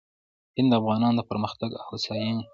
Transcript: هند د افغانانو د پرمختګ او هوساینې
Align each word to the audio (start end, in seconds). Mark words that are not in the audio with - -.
هند 0.57 0.69
د 0.71 0.73
افغانانو 0.81 1.17
د 1.19 1.21
پرمختګ 1.31 1.69
او 1.75 1.83
هوساینې 1.89 2.43